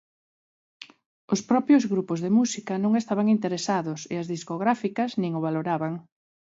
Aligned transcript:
Os 1.33 1.41
propios 1.49 1.83
grupos 1.93 2.19
de 2.21 2.33
música 2.37 2.73
non 2.83 2.93
estaban 3.01 3.27
interesados 3.35 3.99
e 4.13 4.15
as 4.21 4.29
discográficas 4.33 5.11
nin 5.21 5.31
o 5.39 5.43
valoraban. 5.47 5.93